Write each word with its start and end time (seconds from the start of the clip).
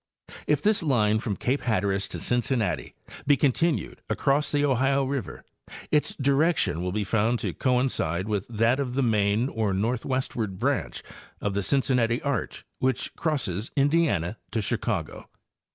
If 0.47 0.63
this 0.63 0.81
line 0.81 1.19
from 1.19 1.35
cape 1.35 1.61
Hatteras 1.61 2.07
to 2.07 2.19
Cin 2.19 2.41
cinnati 2.41 2.95
be 3.27 3.37
continued 3.37 4.01
across 4.09 4.51
the 4.51 4.65
Ohio 4.65 5.03
river 5.03 5.43
its 5.91 6.15
direction 6.15 6.81
will 6.81 6.91
be 6.91 7.03
found 7.03 7.37
to 7.37 7.53
coincide 7.53 8.27
with 8.27 8.47
that 8.47 8.79
of 8.79 8.93
the 8.93 9.03
main 9.03 9.47
or 9.49 9.75
northwestward 9.75 10.57
branch 10.57 11.03
of 11.39 11.53
the 11.53 11.61
Cincinnati 11.61 12.19
arch 12.23 12.65
which 12.79 13.13
crosses 13.15 13.69
Indiana 13.77 14.37
to 14.49 14.59
Chicago. 14.59 15.29